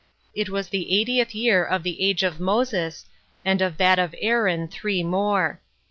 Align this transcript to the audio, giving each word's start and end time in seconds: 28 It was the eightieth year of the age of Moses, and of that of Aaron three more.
28 0.33 0.41
It 0.41 0.49
was 0.49 0.69
the 0.69 0.91
eightieth 0.99 1.35
year 1.35 1.63
of 1.63 1.83
the 1.83 2.01
age 2.01 2.23
of 2.23 2.39
Moses, 2.39 3.05
and 3.45 3.61
of 3.61 3.77
that 3.77 3.99
of 3.99 4.15
Aaron 4.17 4.67
three 4.67 5.03
more. 5.03 5.61